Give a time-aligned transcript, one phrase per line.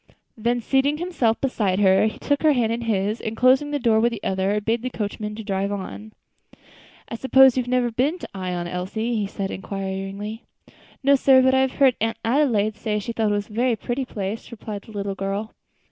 [0.35, 3.99] Then, seating himself beside her, he took her hand in his; and, closing the door
[3.99, 6.13] with the other, bade the coachman drive on.
[7.07, 10.43] "I suppose you have never been to Ion, Elsie?" he said, inquiringly.
[11.03, 14.05] "No, sir; but I have heard Aunt Adelaide say she thought it a very pretty
[14.05, 15.51] place," replied the little girl.